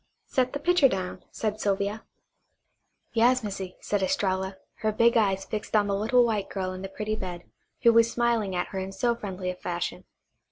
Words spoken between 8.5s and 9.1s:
at her in